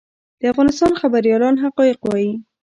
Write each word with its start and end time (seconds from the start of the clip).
د 0.41 0.43
افغانستان 0.51 0.91
خبریالان 1.01 1.55
حقایق 1.63 1.99
وايي 2.05 2.31